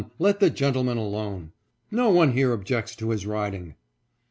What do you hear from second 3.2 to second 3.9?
riding."